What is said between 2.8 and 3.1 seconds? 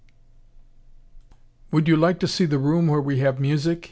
where